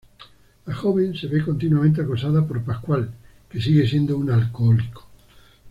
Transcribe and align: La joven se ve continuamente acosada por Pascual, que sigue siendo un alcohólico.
La 0.65 0.73
joven 0.73 1.15
se 1.15 1.27
ve 1.27 1.43
continuamente 1.45 2.01
acosada 2.01 2.43
por 2.47 2.63
Pascual, 2.63 3.11
que 3.47 3.61
sigue 3.61 3.87
siendo 3.87 4.17
un 4.17 4.31
alcohólico. 4.31 5.05